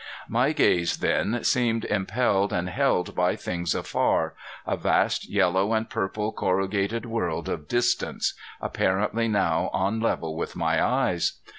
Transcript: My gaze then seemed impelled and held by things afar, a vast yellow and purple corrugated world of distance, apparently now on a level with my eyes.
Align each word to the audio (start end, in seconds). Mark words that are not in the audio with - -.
My 0.27 0.51
gaze 0.51 0.97
then 0.97 1.43
seemed 1.43 1.85
impelled 1.85 2.51
and 2.51 2.67
held 2.71 3.13
by 3.13 3.35
things 3.35 3.75
afar, 3.75 4.33
a 4.65 4.75
vast 4.75 5.29
yellow 5.29 5.73
and 5.75 5.87
purple 5.87 6.31
corrugated 6.31 7.05
world 7.05 7.47
of 7.47 7.67
distance, 7.67 8.33
apparently 8.59 9.27
now 9.27 9.69
on 9.73 10.01
a 10.01 10.03
level 10.03 10.35
with 10.35 10.55
my 10.55 10.83
eyes. 10.83 11.33